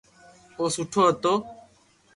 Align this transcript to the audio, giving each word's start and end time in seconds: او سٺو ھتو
او 0.57 0.63
سٺو 0.75 1.01
ھتو 1.09 1.33